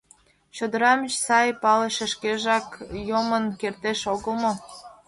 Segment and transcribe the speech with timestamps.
[0.55, 2.67] Чодырам сай палыше шкежак
[3.09, 4.51] йомын коштеш огыл мо?»